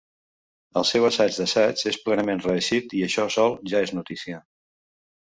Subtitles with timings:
[0.79, 4.41] El seu assaig d'assaig és plenament reeixit, i això sol ja és notícia.